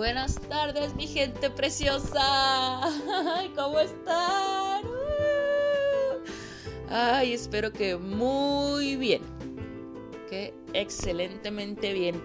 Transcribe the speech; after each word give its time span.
Buenas 0.00 0.36
tardes, 0.48 0.94
mi 0.94 1.06
gente 1.06 1.50
preciosa. 1.50 2.80
¿Cómo 3.54 3.80
están? 3.80 4.82
Uh. 4.86 6.24
Ay, 6.88 7.34
espero 7.34 7.70
que 7.70 7.98
muy 7.98 8.96
bien. 8.96 9.20
Que 10.30 10.54
excelentemente 10.72 11.92
bien. 11.92 12.18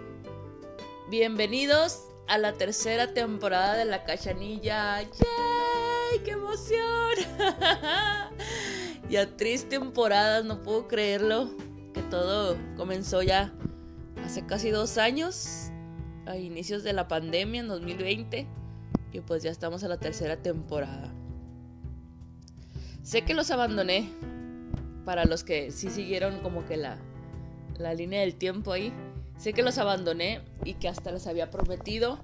Bienvenidos 1.10 2.04
a 2.30 2.38
la 2.38 2.54
tercera 2.54 3.14
temporada 3.14 3.76
de 3.76 3.84
La 3.84 4.06
Cachanilla. 4.06 5.02
¡Yay! 5.02 6.20
¡Qué 6.24 6.32
emoción! 6.32 7.16
ya 9.10 9.36
tres 9.36 9.68
temporadas, 9.68 10.46
no 10.46 10.64
puedo 10.64 10.88
creerlo. 10.88 11.50
Que 11.94 12.04
todo 12.04 12.56
comenzó 12.78 13.22
ya 13.22 13.54
hace 14.24 14.46
casi 14.46 14.70
dos 14.70 14.98
años 14.98 15.74
a 16.26 16.38
inicios 16.38 16.84
de 16.84 16.94
la 16.94 17.08
pandemia 17.08 17.62
en 17.62 17.68
2020 17.68 18.48
y 19.12 19.20
pues 19.22 19.44
ya 19.44 19.52
estamos 19.52 19.84
a 19.84 19.88
la 19.88 19.98
tercera 19.98 20.38
temporada. 20.38 21.14
Sé 23.04 23.22
que 23.22 23.34
los 23.34 23.52
abandoné 23.52 24.10
para 25.06 25.26
los 25.26 25.44
que 25.44 25.72
sí 25.72 25.90
siguieron 25.90 26.40
como 26.40 26.66
que 26.66 26.78
la, 26.78 26.98
la 27.78 27.94
línea 27.94 28.22
del 28.22 28.36
tiempo 28.36 28.72
ahí. 28.72 28.92
Sé 29.38 29.54
que 29.54 29.64
los 29.64 29.78
abandoné 29.78 30.42
y 30.64 30.74
que 30.76 30.88
hasta 30.88 31.12
les 31.12 31.28
había 31.28 31.52
prometido 31.52 32.20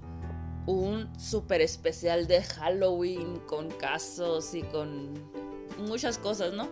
un 0.66 1.08
super 1.18 1.60
especial 1.60 2.26
de 2.26 2.42
Halloween 2.42 3.40
con 3.46 3.70
casos 3.70 4.54
y 4.54 4.62
con 4.62 5.12
muchas 5.78 6.18
cosas, 6.18 6.52
¿no? 6.52 6.68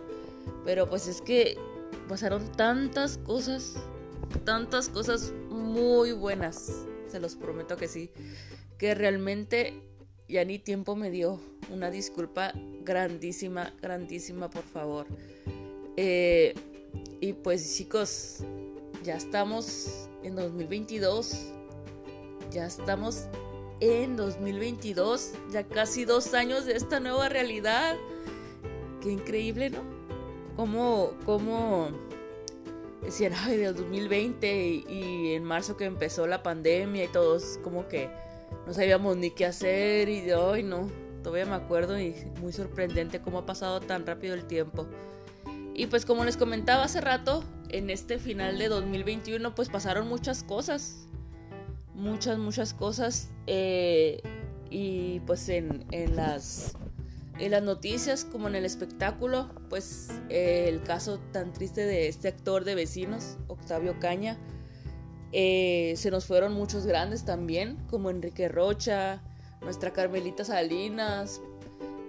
Pero 0.65 0.89
pues 0.89 1.07
es 1.07 1.21
que 1.21 1.57
pasaron 2.09 2.51
tantas 2.51 3.17
cosas, 3.17 3.75
tantas 4.43 4.89
cosas 4.89 5.33
muy 5.49 6.11
buenas 6.11 6.85
se 7.11 7.19
los 7.19 7.35
prometo 7.35 7.77
que 7.77 7.87
sí, 7.87 8.09
que 8.77 8.95
realmente 8.95 9.81
ya 10.27 10.45
ni 10.45 10.59
tiempo 10.59 10.95
me 10.95 11.11
dio. 11.11 11.39
Una 11.69 11.91
disculpa 11.91 12.53
grandísima, 12.83 13.73
grandísima, 13.81 14.49
por 14.49 14.63
favor. 14.63 15.05
Eh, 15.97 16.55
y 17.19 17.33
pues 17.33 17.75
chicos, 17.75 18.37
ya 19.03 19.15
estamos 19.15 20.09
en 20.23 20.35
2022. 20.35 21.51
Ya 22.51 22.65
estamos 22.65 23.27
en 23.79 24.15
2022. 24.15 25.33
Ya 25.51 25.67
casi 25.67 26.05
dos 26.05 26.33
años 26.33 26.65
de 26.65 26.75
esta 26.75 26.99
nueva 26.99 27.29
realidad. 27.29 27.97
Qué 29.01 29.11
increíble, 29.11 29.69
¿no? 29.69 29.83
Cómo, 30.55 31.13
cómo 31.25 31.89
decían, 33.01 33.33
ay, 33.35 33.57
del 33.57 33.75
2020 33.75 34.83
y, 34.87 35.33
en 35.33 35.43
marzo 35.43 35.77
que 35.77 35.85
empezó 35.85 36.27
la 36.27 36.43
pandemia 36.43 37.05
y 37.05 37.07
todos 37.07 37.59
como 37.63 37.87
que 37.87 38.09
no 38.65 38.73
sabíamos 38.73 39.17
ni 39.17 39.31
qué 39.31 39.45
hacer 39.45 40.09
y 40.09 40.21
de 40.21 40.35
hoy 40.35 40.63
no, 40.63 40.89
todavía 41.23 41.45
me 41.45 41.55
acuerdo 41.55 41.99
y 41.99 42.15
muy 42.41 42.53
sorprendente 42.53 43.21
cómo 43.21 43.39
ha 43.39 43.45
pasado 43.45 43.79
tan 43.79 44.05
rápido 44.05 44.33
el 44.33 44.45
tiempo. 44.45 44.87
Y 45.73 45.87
pues 45.87 46.05
como 46.05 46.25
les 46.25 46.37
comentaba 46.37 46.83
hace 46.83 47.01
rato, 47.01 47.43
en 47.69 47.89
este 47.89 48.19
final 48.19 48.57
de 48.57 48.67
2021 48.67 49.55
pues 49.55 49.69
pasaron 49.69 50.07
muchas 50.07 50.43
cosas, 50.43 51.07
muchas, 51.93 52.37
muchas 52.37 52.73
cosas 52.73 53.29
eh, 53.47 54.21
y 54.69 55.21
pues 55.21 55.47
en, 55.49 55.85
en 55.91 56.15
las 56.15 56.75
en 57.41 57.51
las 57.51 57.63
noticias 57.63 58.23
como 58.23 58.47
en 58.47 58.55
el 58.55 58.65
espectáculo, 58.65 59.49
pues 59.67 60.09
eh, 60.29 60.65
el 60.67 60.83
caso 60.83 61.19
tan 61.31 61.51
triste 61.53 61.85
de 61.85 62.07
este 62.07 62.27
actor 62.27 62.63
de 62.65 62.75
vecinos, 62.75 63.37
Octavio 63.47 63.99
Caña, 63.99 64.37
eh, 65.31 65.95
se 65.97 66.11
nos 66.11 66.25
fueron 66.25 66.53
muchos 66.53 66.85
grandes 66.85 67.25
también, 67.25 67.77
como 67.89 68.11
Enrique 68.11 68.47
Rocha, 68.47 69.23
nuestra 69.61 69.91
Carmelita 69.91 70.45
Salinas, 70.45 71.41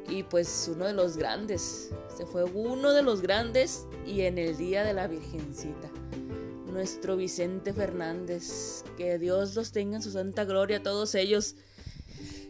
y 0.06 0.22
pues 0.24 0.70
uno 0.70 0.84
de 0.84 0.92
los 0.92 1.16
grandes, 1.16 1.90
se 2.14 2.26
fue 2.26 2.44
uno 2.44 2.92
de 2.92 3.02
los 3.02 3.22
grandes 3.22 3.86
y 4.06 4.22
en 4.22 4.36
el 4.36 4.58
Día 4.58 4.84
de 4.84 4.92
la 4.92 5.06
Virgencita, 5.06 5.90
nuestro 6.70 7.16
Vicente 7.16 7.72
Fernández, 7.72 8.84
que 8.98 9.18
Dios 9.18 9.54
los 9.54 9.72
tenga 9.72 9.96
en 9.96 10.02
su 10.02 10.10
santa 10.10 10.44
gloria 10.44 10.82
todos 10.82 11.14
ellos. 11.14 11.54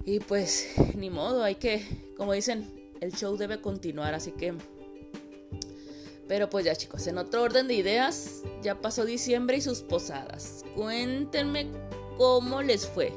Y 0.04 0.20
pues 0.20 0.74
ni 0.94 1.10
modo, 1.10 1.44
hay 1.44 1.54
que 1.56 1.86
como 2.22 2.34
dicen, 2.34 2.70
el 3.00 3.12
show 3.12 3.36
debe 3.36 3.60
continuar, 3.60 4.14
así 4.14 4.30
que... 4.30 4.54
Pero 6.28 6.48
pues 6.48 6.64
ya 6.64 6.76
chicos, 6.76 7.04
en 7.08 7.18
otro 7.18 7.42
orden 7.42 7.66
de 7.66 7.74
ideas, 7.74 8.42
ya 8.62 8.80
pasó 8.80 9.04
diciembre 9.04 9.56
y 9.56 9.60
sus 9.60 9.82
posadas. 9.82 10.64
Cuéntenme 10.76 11.66
cómo 12.16 12.62
les 12.62 12.86
fue. 12.86 13.12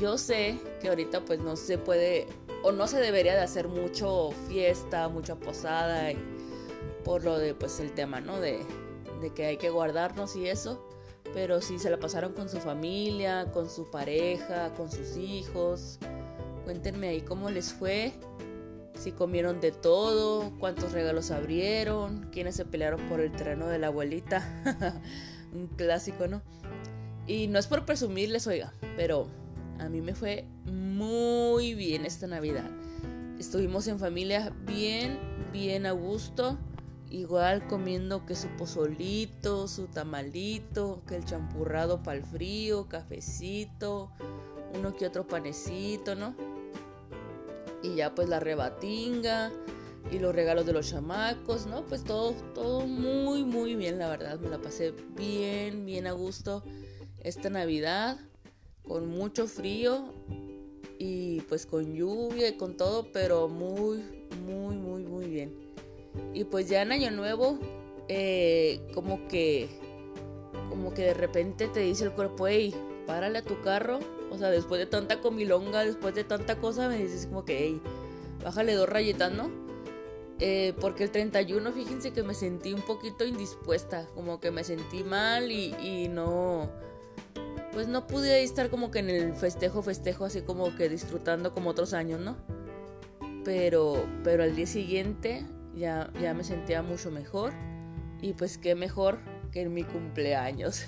Yo 0.00 0.18
sé 0.18 0.56
que 0.80 0.88
ahorita 0.88 1.24
pues 1.24 1.40
no 1.40 1.56
se 1.56 1.78
puede 1.78 2.28
o 2.62 2.70
no 2.70 2.86
se 2.86 3.00
debería 3.00 3.34
de 3.34 3.40
hacer 3.40 3.66
mucho 3.66 4.30
fiesta, 4.48 5.08
mucha 5.08 5.34
posada 5.34 6.12
por 7.04 7.24
lo 7.24 7.38
de 7.38 7.54
pues 7.54 7.80
el 7.80 7.92
tema, 7.92 8.20
¿no? 8.20 8.40
De, 8.40 8.60
de 9.20 9.34
que 9.34 9.46
hay 9.46 9.56
que 9.56 9.70
guardarnos 9.70 10.36
y 10.36 10.46
eso. 10.46 10.86
Pero 11.34 11.60
si 11.60 11.78
se 11.78 11.90
la 11.90 11.98
pasaron 11.98 12.32
con 12.32 12.48
su 12.48 12.58
familia, 12.58 13.50
con 13.52 13.70
su 13.70 13.90
pareja, 13.90 14.72
con 14.74 14.90
sus 14.90 15.16
hijos, 15.16 15.98
Cuéntenme 16.64 17.08
ahí 17.08 17.20
cómo 17.22 17.50
les 17.50 17.72
fue, 17.72 18.12
si 18.94 19.10
comieron 19.12 19.60
de 19.60 19.72
todo, 19.72 20.52
cuántos 20.60 20.92
regalos 20.92 21.30
abrieron, 21.30 22.28
quiénes 22.30 22.54
se 22.54 22.64
pelearon 22.64 23.08
por 23.08 23.20
el 23.20 23.32
terreno 23.32 23.66
de 23.66 23.78
la 23.78 23.88
abuelita. 23.88 24.46
Un 25.52 25.66
clásico, 25.66 26.28
¿no? 26.28 26.40
Y 27.26 27.48
no 27.48 27.58
es 27.58 27.66
por 27.66 27.84
presumirles, 27.84 28.46
oiga, 28.46 28.72
pero 28.96 29.28
a 29.78 29.88
mí 29.88 30.00
me 30.00 30.14
fue 30.14 30.46
muy 30.64 31.74
bien 31.74 32.06
esta 32.06 32.26
Navidad. 32.26 32.70
Estuvimos 33.38 33.88
en 33.88 33.98
familia 33.98 34.52
bien, 34.64 35.18
bien 35.52 35.84
a 35.84 35.90
gusto. 35.92 36.58
Igual 37.12 37.66
comiendo 37.68 38.26
que 38.26 38.34
su 38.34 38.48
pozolito, 38.56 39.68
su 39.68 39.86
tamalito, 39.86 41.02
que 41.06 41.16
el 41.16 41.24
champurrado 41.24 42.02
para 42.02 42.18
el 42.18 42.24
frío, 42.24 42.88
cafecito, 42.88 44.10
uno 44.74 44.96
que 44.96 45.06
otro 45.06 45.26
panecito, 45.26 46.14
¿no? 46.14 46.34
y 47.82 47.96
ya 47.96 48.14
pues 48.14 48.28
la 48.28 48.40
rebatinga 48.40 49.52
y 50.10 50.18
los 50.18 50.34
regalos 50.34 50.66
de 50.66 50.72
los 50.72 50.88
chamacos, 50.88 51.66
¿no? 51.66 51.84
Pues 51.86 52.04
todo, 52.04 52.32
todo 52.54 52.86
muy, 52.86 53.44
muy 53.44 53.74
bien, 53.76 53.98
la 53.98 54.08
verdad. 54.08 54.38
Me 54.40 54.48
la 54.48 54.58
pasé 54.58 54.92
bien, 55.16 55.84
bien 55.84 56.06
a 56.06 56.12
gusto 56.12 56.62
esta 57.22 57.50
Navidad, 57.50 58.18
con 58.82 59.08
mucho 59.08 59.46
frío 59.46 60.12
y 60.98 61.40
pues 61.42 61.66
con 61.66 61.94
lluvia 61.94 62.48
y 62.48 62.56
con 62.56 62.76
todo, 62.76 63.10
pero 63.12 63.48
muy, 63.48 64.02
muy, 64.44 64.76
muy, 64.76 65.04
muy 65.04 65.26
bien. 65.26 65.71
Y 66.34 66.44
pues 66.44 66.68
ya 66.68 66.82
en 66.82 66.92
Año 66.92 67.10
Nuevo, 67.10 67.58
eh, 68.08 68.80
como 68.94 69.26
que, 69.28 69.68
como 70.68 70.92
que 70.94 71.02
de 71.02 71.14
repente 71.14 71.68
te 71.68 71.80
dice 71.80 72.04
el 72.04 72.12
cuerpo, 72.12 72.46
hey, 72.46 72.74
párale 73.06 73.38
a 73.38 73.42
tu 73.42 73.60
carro 73.62 73.98
o 74.32 74.38
sea, 74.38 74.50
después 74.50 74.78
de 74.78 74.86
tanta 74.86 75.20
comilonga, 75.20 75.84
después 75.84 76.14
de 76.14 76.24
tanta 76.24 76.56
cosa, 76.56 76.88
me 76.88 76.96
dices 76.96 77.26
como 77.26 77.44
que, 77.44 77.58
hey, 77.58 77.82
bájale 78.42 78.72
dos 78.72 78.88
rayitas, 78.88 79.30
¿no? 79.30 79.50
Eh, 80.38 80.72
porque 80.80 81.04
el 81.04 81.10
31, 81.10 81.70
fíjense 81.72 82.12
que 82.12 82.22
me 82.22 82.32
sentí 82.32 82.72
un 82.72 82.80
poquito 82.80 83.26
indispuesta, 83.26 84.06
como 84.14 84.40
que 84.40 84.50
me 84.50 84.64
sentí 84.64 85.04
mal 85.04 85.52
y, 85.52 85.74
y 85.82 86.08
no, 86.08 86.70
pues 87.72 87.88
no 87.88 88.06
pude 88.06 88.42
estar 88.42 88.70
como 88.70 88.90
que 88.90 89.00
en 89.00 89.10
el 89.10 89.34
festejo, 89.34 89.82
festejo, 89.82 90.24
así 90.24 90.40
como 90.40 90.74
que 90.76 90.88
disfrutando 90.88 91.52
como 91.52 91.68
otros 91.68 91.92
años, 91.92 92.18
¿no? 92.18 92.36
Pero, 93.44 94.02
pero 94.24 94.44
al 94.44 94.56
día 94.56 94.66
siguiente 94.66 95.44
ya, 95.76 96.10
ya 96.20 96.34
me 96.34 96.44
sentía 96.44 96.82
mucho 96.82 97.10
mejor 97.10 97.52
y 98.20 98.34
pues 98.34 98.58
qué 98.58 98.74
mejor 98.74 99.18
que 99.52 99.62
en 99.62 99.74
mi 99.74 99.84
cumpleaños. 99.84 100.84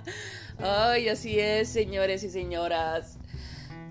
Ay, 0.58 1.08
así 1.08 1.38
es, 1.38 1.68
señores 1.68 2.22
y 2.24 2.30
señoras. 2.30 3.18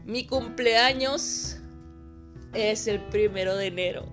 Mi 0.06 0.26
cumpleaños 0.28 1.58
es 2.54 2.88
el 2.88 3.02
primero 3.08 3.56
de 3.56 3.68
enero. 3.68 4.06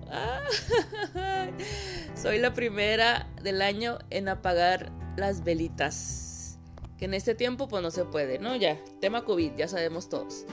Soy 2.15 2.39
la 2.39 2.53
primera 2.53 3.29
del 3.43 3.61
año 3.61 3.99
en 4.09 4.29
apagar 4.29 4.91
las 5.15 5.43
velitas. 5.43 6.57
Que 6.97 7.05
en 7.05 7.13
este 7.13 7.35
tiempo 7.35 7.67
pues 7.67 7.81
no 7.81 7.91
se 7.91 8.03
puede, 8.05 8.39
¿no? 8.39 8.55
Ya, 8.55 8.77
tema 8.99 9.23
COVID, 9.23 9.53
ya 9.55 9.67
sabemos 9.67 10.09
todos. 10.09 10.45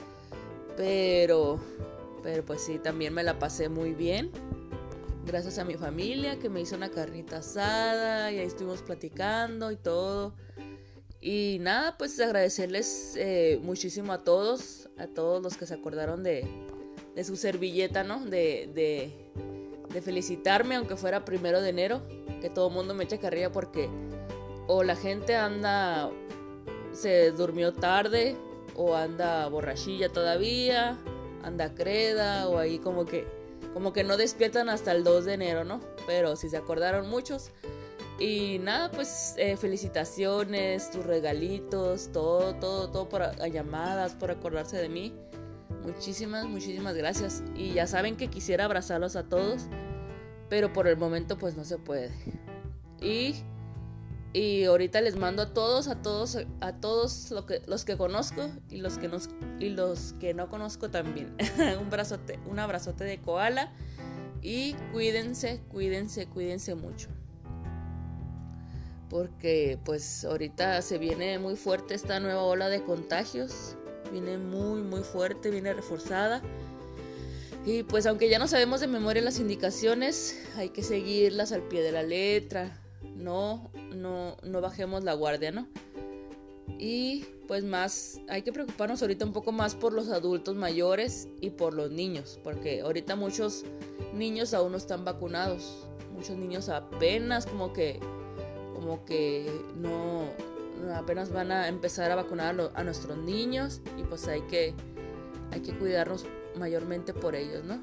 Pero, 0.76 1.58
pero 2.23 2.44
pues 2.44 2.62
sí, 2.62 2.78
también 2.78 3.14
me 3.14 3.23
la 3.23 3.38
pasé 3.38 3.69
muy 3.69 3.94
bien 3.94 4.31
gracias 5.26 5.58
a 5.58 5.64
mi 5.64 5.75
familia 5.75 6.38
que 6.38 6.49
me 6.49 6.61
hizo 6.61 6.76
una 6.76 6.90
carnita 6.90 7.38
asada 7.38 8.31
y 8.31 8.38
ahí 8.38 8.46
estuvimos 8.46 8.82
platicando 8.82 9.73
y 9.73 9.76
todo. 9.76 10.34
Y 11.20 11.58
nada, 11.61 11.96
pues 11.99 12.19
agradecerles 12.20 13.14
eh, 13.17 13.58
muchísimo 13.62 14.12
a 14.12 14.19
todos, 14.19 14.88
a 14.96 15.08
todos 15.08 15.43
los 15.43 15.56
que 15.56 15.67
se 15.67 15.75
acordaron 15.75 16.23
de, 16.23 16.46
de 17.14 17.25
su 17.25 17.37
servilleta, 17.37 18.05
¿no? 18.05 18.25
De, 18.25 18.70
de, 18.75 20.02
felicitarme, 20.02 20.76
aunque 20.76 20.94
fuera 20.94 21.25
primero 21.25 21.62
de 21.62 21.70
enero, 21.70 22.02
que 22.43 22.50
todo 22.50 22.69
el 22.69 22.75
mundo 22.75 22.93
me 22.93 23.05
echa 23.05 23.17
carrilla 23.17 23.50
porque 23.50 23.88
o 24.67 24.82
la 24.82 24.94
gente 24.94 25.34
anda, 25.34 26.11
se 26.93 27.31
durmió 27.31 27.73
tarde, 27.73 28.37
o 28.75 28.94
anda 28.94 29.49
borrachilla 29.49 30.11
todavía, 30.11 30.99
anda 31.43 31.75
creda 31.75 32.46
o 32.46 32.58
ahí 32.58 32.78
como 32.78 33.06
que 33.06 33.26
como 33.76 33.93
que 33.93 34.05
no 34.05 34.17
despiertan 34.17 34.70
hasta 34.70 34.90
el 34.90 35.05
2 35.05 35.26
de 35.26 35.34
enero, 35.34 35.62
¿no? 35.62 35.82
Pero 36.06 36.34
si 36.37 36.49
se 36.49 36.56
acordaron 36.56 37.11
muchos. 37.11 37.50
Y 38.19 38.58
nada, 38.61 38.90
pues 38.90 39.34
eh, 39.37 39.58
felicitaciones, 39.58 40.90
tus 40.90 41.05
regalitos, 41.05 42.11
todo, 42.11 42.55
todo, 42.55 42.90
todo 42.90 43.06
por 43.11 43.37
llamadas, 43.52 44.14
por 44.14 44.31
acordarse 44.31 44.78
de 44.78 44.88
mí. 44.88 45.12
Muchísimas, 45.82 46.46
muchísimas 46.46 46.94
gracias. 46.94 47.43
Y 47.55 47.75
ya 47.75 47.87
saben 47.87 48.17
que 48.17 48.28
quisiera 48.28 48.64
abrazarlos 48.64 49.14
a 49.14 49.25
todos, 49.25 49.67
pero 50.49 50.73
por 50.73 50.88
el 50.88 50.96
momento 50.96 51.37
pues 51.37 51.55
no 51.55 51.64
se 51.64 51.76
puede. 51.76 52.11
Y 53.02 53.34
y 54.32 54.64
ahorita 54.64 55.00
les 55.00 55.17
mando 55.17 55.43
a 55.43 55.55
todos, 55.55 55.88
a 55.88 56.02
todos, 56.02 56.38
a 56.61 56.73
todos 56.75 57.31
lo 57.31 57.46
que, 57.46 57.62
los 57.67 57.84
que 57.84 57.96
conozco 57.96 58.50
y 58.70 58.78
los 58.78 58.99
que, 58.99 59.08
nos, 59.08 59.28
y 59.58 59.70
los 59.70 60.14
que 60.20 60.34
no 60.34 60.49
conozco 60.49 60.90
también. 60.90 61.34
un, 61.81 61.90
brazote, 61.90 62.38
un 62.46 62.58
abrazote 62.58 63.05
de 63.05 63.19
koala. 63.19 63.73
Y 64.43 64.75
cuídense, 64.93 65.61
cuídense, 65.70 66.26
cuídense 66.26 66.75
mucho. 66.75 67.08
Porque 69.08 69.78
pues 69.84 70.25
ahorita 70.25 70.82
se 70.82 70.99
viene 70.99 71.38
muy 71.38 71.56
fuerte 71.56 71.94
esta 71.94 72.20
nueva 72.20 72.43
ola 72.43 72.69
de 72.69 72.82
contagios. 72.82 73.76
Viene 74.12 74.38
muy, 74.38 74.82
muy 74.82 75.02
fuerte, 75.02 75.50
viene 75.50 75.73
reforzada. 75.73 76.43
Y 77.64 77.82
pues 77.84 78.06
aunque 78.06 78.28
ya 78.28 78.38
no 78.38 78.46
sabemos 78.46 78.81
de 78.81 78.87
memoria 78.87 79.23
las 79.23 79.40
indicaciones, 79.40 80.46
hay 80.56 80.69
que 80.69 80.82
seguirlas 80.82 81.52
al 81.52 81.62
pie 81.62 81.82
de 81.82 81.93
la 81.93 82.02
letra 82.02 82.81
no, 83.17 83.70
no, 83.94 84.37
no 84.43 84.61
bajemos 84.61 85.05
la 85.05 85.15
guardia, 85.15 85.53
¿no? 85.53 85.67
Y 86.79 87.25
pues 87.47 87.65
más, 87.65 88.21
hay 88.29 88.43
que 88.43 88.53
preocuparnos 88.53 89.00
ahorita 89.03 89.25
un 89.25 89.33
poco 89.33 89.53
más 89.53 89.75
por 89.75 89.93
los 89.93 90.09
adultos 90.09 90.56
mayores 90.56 91.29
y 91.41 91.50
por 91.50 91.75
los 91.75 91.91
niños, 91.91 92.38
porque 92.43 92.81
ahorita 92.81 93.17
muchos 93.17 93.65
niños 94.12 94.53
aún 94.53 94.73
no 94.73 94.79
están 94.79 95.05
vacunados, 95.05 95.87
muchos 96.12 96.37
niños 96.37 96.69
apenas 96.69 97.47
como 97.47 97.73
que, 97.73 98.00
como 98.75 99.05
que 99.05 99.50
no, 99.77 100.25
apenas 100.94 101.33
van 101.33 101.53
a 101.53 101.69
empezar 101.69 102.11
a 102.11 102.17
vacunar 102.17 102.73
a, 102.75 102.85
nuestros 102.85 103.17
niños 103.17 103.81
y 103.97 104.03
pues 104.03 104.27
hay 104.29 104.43
que, 104.43 104.75
hay 105.53 105.61
que 105.61 105.77
cuidarnos 105.79 106.27
mayormente 106.56 107.15
por 107.15 107.35
ellos, 107.35 107.65
¿no? 107.65 107.81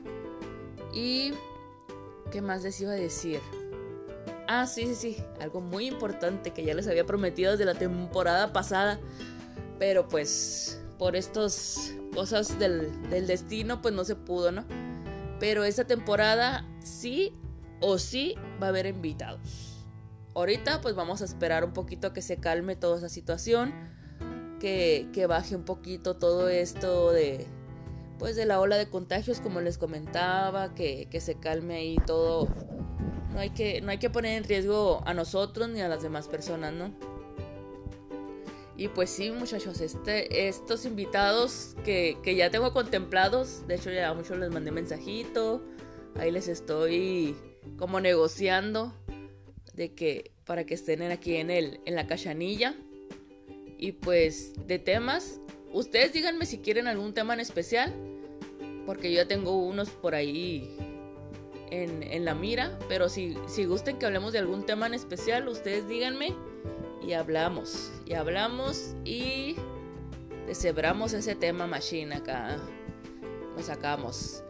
Y, 0.94 1.34
¿qué 2.32 2.42
más 2.42 2.64
les 2.64 2.80
iba 2.82 2.92
a 2.92 2.96
decir? 2.96 3.40
Ah, 4.56 4.68
sí, 4.68 4.86
sí, 4.86 4.94
sí. 4.94 5.24
Algo 5.42 5.62
muy 5.62 5.88
importante 5.88 6.52
que 6.52 6.64
ya 6.64 6.76
les 6.76 6.88
había 6.88 7.08
prometido 7.08 7.54
desde 7.54 7.66
la 7.66 7.74
temporada 7.74 8.54
pasada. 8.54 9.00
Pero 9.80 10.08
pues 10.08 10.80
por 11.00 11.16
estas 11.16 11.96
cosas 12.14 12.60
del, 12.60 12.92
destino 13.26 13.82
pues 13.82 13.96
no 13.96 14.04
se 14.04 14.16
pudo, 14.16 14.52
¿no? 14.52 14.64
Pero 15.40 15.64
esta 15.64 15.86
temporada 15.86 16.68
sí 16.84 17.34
o 17.82 17.98
sí 17.98 18.36
va 18.62 18.68
a 18.68 18.70
haber 18.70 18.86
invitados. 18.86 19.84
Ahorita 20.36 20.82
pues 20.82 20.94
vamos 20.94 21.24
a 21.24 21.26
esperar 21.26 21.66
un 21.66 21.74
poquito 21.74 22.06
a 22.06 22.14
que 22.14 22.22
se 22.22 22.38
calme 22.38 22.76
toda 22.76 23.00
esa 23.00 23.10
situación. 23.10 23.74
Que, 24.60 25.26
baje 25.28 25.56
un 25.56 25.66
poquito 25.66 26.16
todo 26.16 26.48
esto 26.48 27.12
de 27.12 27.48
pues 28.20 28.36
de 28.36 28.46
la 28.46 28.62
ola 28.62 28.78
de 28.78 28.88
contagios 28.88 29.40
como 29.40 29.62
les 29.62 29.80
comentaba. 29.80 30.76
Que, 30.76 31.08
que 31.10 31.22
se 31.22 31.40
calme 31.40 31.74
ahí 31.74 31.98
todo 32.06 32.48
no 33.34 33.40
hay 33.40 33.50
que, 33.50 33.82
no 33.82 33.92
hay 33.92 33.98
que 33.98 34.10
poner 34.10 34.38
en 34.38 34.44
riesgo 34.44 35.02
a 35.06 35.14
nosotros 35.14 35.68
ni 35.70 35.82
a 35.82 35.88
las 35.88 36.04
demás 36.04 36.28
personas, 36.28 36.74
¿no? 36.74 36.92
Y 38.76 38.88
pues 38.88 39.10
sí, 39.10 39.32
muchachos, 39.32 39.82
este, 39.82 40.48
estos 40.48 40.86
invitados 40.86 41.76
que, 41.84 42.18
ya 42.36 42.50
tengo 42.50 42.74
contemplados, 42.74 43.68
de 43.68 43.76
hecho 43.76 43.92
ya 43.92 44.10
a 44.10 44.14
muchos 44.14 44.38
les 44.38 44.52
mandé 44.52 44.72
mensajito, 44.72 45.64
ahí 46.16 46.32
les 46.32 46.48
estoy 46.48 47.36
como 47.78 48.00
negociando 48.00 48.94
de 49.74 49.94
que 49.94 50.32
para 50.46 50.66
que 50.66 50.74
estén 50.74 51.02
aquí 51.04 51.36
en 51.36 51.50
el 51.50 51.80
en 51.86 51.96
la 51.96 52.08
cachanilla. 52.08 52.76
Y 53.78 53.94
pues 53.94 54.54
de 54.68 54.80
temas, 54.80 55.40
ustedes 55.72 56.14
díganme 56.14 56.46
si 56.46 56.60
quieren 56.60 56.88
algún 56.88 57.14
tema 57.14 57.34
en 57.34 57.42
especial, 57.42 57.94
porque 58.86 59.12
yo 59.12 59.18
ya 59.18 59.28
tengo 59.28 59.58
unos 59.58 59.90
por 59.90 60.16
ahí 60.16 60.93
en, 61.74 62.26
la 62.26 62.36
mira, 62.36 62.78
pero 62.88 63.10
si, 63.10 63.36
si 63.48 63.66
gusten 63.66 63.98
que 63.98 64.06
hablemos 64.06 64.34
de 64.34 64.40
algún 64.40 64.66
tema 64.66 64.86
en 64.86 64.94
especial, 64.94 65.48
ustedes 65.48 65.88
díganme 65.88 66.36
y 67.06 67.14
hablamos. 67.14 67.92
Y 68.06 68.14
hablamos 68.14 68.96
y 69.04 69.56
deshebramos 70.46 71.14
ese 71.14 71.36
tema 71.36 71.66
machine 71.66 72.16
acá. 72.16 72.58
Lo 73.56 73.64
sacamos. 73.64 74.44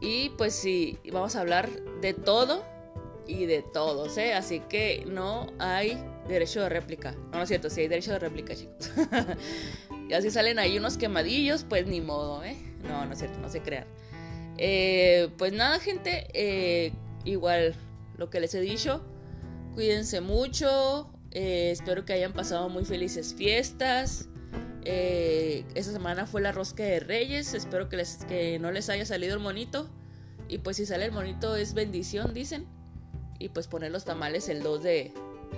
Y 0.00 0.30
pues 0.30 0.54
sí, 0.54 0.98
vamos 1.12 1.36
a 1.36 1.40
hablar 1.40 1.68
de 2.00 2.14
todo 2.14 2.64
y 3.26 3.46
de 3.46 3.62
todos, 3.62 4.16
¿eh? 4.16 4.34
Así 4.34 4.60
que 4.60 5.04
no 5.06 5.48
hay 5.58 6.02
derecho 6.28 6.62
de 6.62 6.68
réplica. 6.68 7.12
No, 7.12 7.38
no 7.38 7.42
es 7.42 7.48
cierto, 7.48 7.68
sí 7.68 7.82
hay 7.82 7.88
derecho 7.88 8.12
de 8.12 8.18
réplica, 8.20 8.54
chicos. 8.54 8.90
y 10.08 10.12
así 10.12 10.30
salen 10.30 10.58
ahí 10.58 10.78
unos 10.78 10.96
quemadillos, 10.96 11.64
pues 11.68 11.86
ni 11.86 12.00
modo, 12.00 12.42
¿eh? 12.44 12.56
No, 12.84 13.04
no 13.04 13.12
es 13.12 13.18
cierto, 13.18 13.38
no 13.38 13.48
se 13.48 13.60
crean. 13.60 13.86
Eh, 14.62 15.30
pues 15.38 15.54
nada, 15.54 15.80
gente, 15.80 16.26
eh, 16.34 16.92
igual 17.24 17.74
lo 18.18 18.28
que 18.28 18.40
les 18.40 18.54
he 18.54 18.60
dicho, 18.60 19.02
cuídense 19.72 20.20
mucho, 20.20 21.10
eh, 21.30 21.70
espero 21.70 22.04
que 22.04 22.12
hayan 22.12 22.34
pasado 22.34 22.68
muy 22.68 22.84
felices 22.84 23.34
fiestas. 23.34 24.28
esta 24.84 25.92
semana 25.92 26.26
fue 26.26 26.42
la 26.42 26.52
rosca 26.52 26.82
de 26.82 27.00
Reyes, 27.00 27.54
espero 27.54 27.88
que, 27.88 27.96
les, 27.96 28.24
que 28.26 28.58
no 28.58 28.70
les 28.70 28.90
haya 28.90 29.06
salido 29.06 29.34
el 29.34 29.40
monito. 29.40 29.88
Y 30.46 30.58
pues 30.58 30.76
si 30.76 30.84
sale 30.84 31.06
el 31.06 31.12
monito 31.12 31.56
es 31.56 31.72
bendición, 31.72 32.34
dicen. 32.34 32.66
Y 33.38 33.48
pues 33.48 33.66
poner 33.66 33.90
los 33.90 34.04
tamales 34.04 34.50
el 34.50 34.62
2 34.62 34.82
de, 34.82 35.12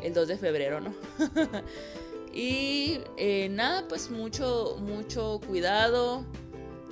el 0.05 0.15
2 0.15 0.29
de 0.29 0.37
febrero, 0.37 0.81
¿no? 0.81 0.95
y 2.33 3.01
nada, 3.51 3.89
pues 3.89 4.11
mucho, 4.11 4.77
mucho 4.81 5.41
cuidado. 5.45 6.25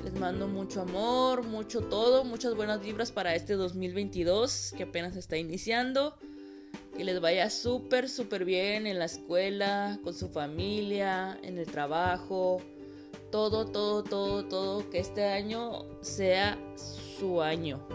Les 0.05 0.14
mando 0.14 0.49
mucho 0.49 0.81
amor, 0.81 1.43
mucho 1.43 1.82
todo, 1.82 2.25
muchas 2.25 2.55
buenas 2.55 2.81
vibras 2.81 3.12
para 3.12 3.35
este 3.35 3.52
2022 3.52 4.73
que 4.75 4.85
apenas 4.85 5.14
está 5.14 5.37
iniciando. 5.37 6.16
Que 6.97 7.04
les 7.04 7.21
vaya 7.21 7.50
súper, 7.50 8.09
súper 8.09 8.47
bien 8.47 8.87
en 8.87 8.99
la 8.99 9.04
escuela, 9.04 9.99
con 10.02 10.14
su 10.14 10.28
familia, 10.28 11.38
en 11.42 11.59
el 11.59 11.66
trabajo. 11.66 12.62
Todo, 13.30 13.66
todo, 13.66 14.02
todo, 14.02 14.45
todo. 14.47 14.88
Que 14.88 15.00
este 15.00 15.25
año 15.26 15.85
sea 16.00 16.59
su 17.19 17.42
año. 17.42 17.87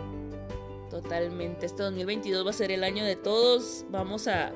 Totalmente. 0.92 1.66
Este 1.66 1.82
2022 1.82 2.46
va 2.46 2.52
a 2.52 2.54
ser 2.54 2.72
el 2.72 2.84
año 2.84 3.04
de 3.04 3.16
todos. 3.16 3.84
Vamos 3.90 4.28
a, 4.28 4.54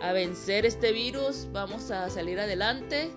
a 0.00 0.12
vencer 0.12 0.64
este 0.64 0.92
virus. 0.92 1.48
Vamos 1.52 1.90
a 1.90 2.08
salir 2.10 2.38
adelante 2.38 3.10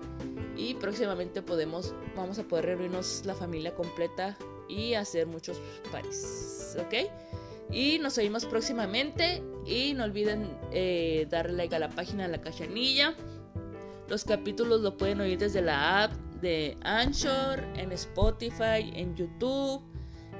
y 0.60 0.74
próximamente 0.74 1.40
podemos, 1.40 1.94
vamos 2.14 2.38
a 2.38 2.42
poder 2.42 2.66
reunirnos 2.66 3.22
la 3.24 3.34
familia 3.34 3.74
completa 3.74 4.36
y 4.68 4.92
hacer 4.92 5.26
muchos 5.26 5.58
pares, 5.90 6.76
¿ok? 6.78 7.10
Y 7.72 7.98
nos 7.98 8.18
oímos 8.18 8.44
próximamente 8.44 9.42
y 9.64 9.94
no 9.94 10.04
olviden 10.04 10.58
eh, 10.70 11.26
darle 11.30 11.54
like 11.54 11.74
a 11.74 11.78
la 11.78 11.88
página 11.88 12.24
de 12.24 12.32
la 12.32 12.42
cachanilla. 12.42 13.14
Los 14.08 14.24
capítulos 14.24 14.82
lo 14.82 14.98
pueden 14.98 15.22
oír 15.22 15.38
desde 15.38 15.62
la 15.62 16.04
app 16.04 16.12
de 16.42 16.76
Anchor, 16.82 17.64
en 17.76 17.92
Spotify, 17.92 18.92
en 18.94 19.16
YouTube. 19.16 19.82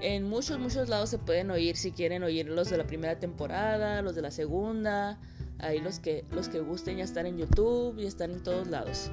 En 0.02 0.28
muchos, 0.28 0.58
muchos 0.58 0.88
lados 0.88 1.08
se 1.08 1.18
pueden 1.18 1.50
oír 1.50 1.76
si 1.76 1.92
quieren 1.92 2.22
oír 2.24 2.46
los 2.48 2.68
de 2.68 2.76
la 2.76 2.86
primera 2.86 3.18
temporada, 3.18 4.02
los 4.02 4.14
de 4.14 4.22
la 4.22 4.30
segunda. 4.30 5.18
Ahí 5.58 5.78
los 5.78 5.98
que, 5.98 6.24
los 6.32 6.48
que 6.48 6.60
gusten 6.60 6.98
ya 6.98 7.04
están 7.04 7.26
en 7.26 7.38
YouTube 7.38 7.98
y 7.98 8.06
están 8.06 8.32
en 8.32 8.42
todos 8.42 8.66
lados. 8.66 9.10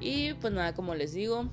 Y 0.00 0.34
pues 0.34 0.52
nada, 0.52 0.74
como 0.74 0.94
les 0.94 1.12
digo, 1.12 1.48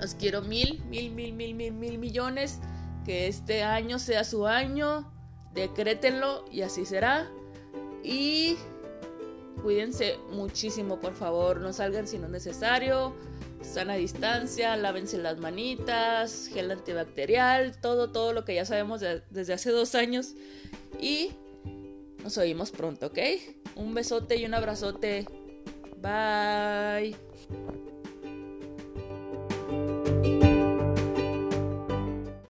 los 0.00 0.14
quiero 0.14 0.42
mil, 0.42 0.82
mil, 0.88 1.10
mil, 1.12 1.32
mil, 1.32 1.54
mil, 1.54 1.72
mil 1.72 1.98
millones. 1.98 2.58
Que 3.04 3.26
este 3.26 3.62
año 3.62 3.98
sea 3.98 4.24
su 4.24 4.46
año. 4.46 5.10
Decrétenlo 5.54 6.44
y 6.50 6.62
así 6.62 6.84
será. 6.84 7.30
Y 8.02 8.56
cuídense 9.62 10.18
muchísimo, 10.30 11.00
por 11.00 11.14
favor. 11.14 11.60
No 11.60 11.72
salgan 11.72 12.06
si 12.06 12.18
no 12.18 12.26
es 12.26 12.32
necesario. 12.32 13.14
Sana 13.62 13.94
distancia, 13.94 14.76
lávense 14.76 15.18
las 15.18 15.38
manitas, 15.38 16.48
gel 16.52 16.70
antibacterial, 16.70 17.80
todo, 17.80 18.10
todo 18.10 18.32
lo 18.32 18.44
que 18.44 18.56
ya 18.56 18.64
sabemos 18.64 19.00
desde 19.00 19.52
hace 19.52 19.70
dos 19.70 19.94
años. 19.94 20.34
Y 21.00 21.30
nos 22.22 22.38
oímos 22.38 22.72
pronto, 22.72 23.06
¿ok? 23.06 23.18
Un 23.76 23.94
besote 23.94 24.36
y 24.36 24.44
un 24.46 24.54
abrazote 24.54 25.26
Bye. 26.02 27.14